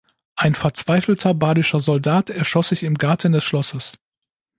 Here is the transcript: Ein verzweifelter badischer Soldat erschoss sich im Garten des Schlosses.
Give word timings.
Ein 0.35 0.55
verzweifelter 0.55 1.35
badischer 1.35 1.79
Soldat 1.79 2.31
erschoss 2.31 2.69
sich 2.69 2.81
im 2.81 2.95
Garten 2.95 3.33
des 3.33 3.43
Schlosses. 3.43 3.99